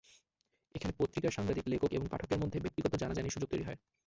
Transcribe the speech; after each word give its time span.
এখানে 0.75 0.93
পত্রিকার 0.99 1.31
সাংবাদিক, 1.31 1.65
লেখক 1.67 1.91
এবং 1.93 2.05
পাঠকের 2.09 2.39
মধ্যে 2.39 2.57
ব্যক্তিগত 2.59 2.93
জানাজানির 2.95 3.35
সুযোগ 3.35 3.49
তৈরি 3.51 3.63
হয়। 3.63 3.79